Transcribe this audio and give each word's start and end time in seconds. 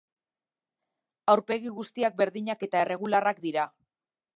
Aurpegi 1.35 1.75
guztiak 1.77 2.19
berdinak 2.25 2.69
eta 2.71 2.85
erregularrak 2.87 3.49
dira. 3.51 3.73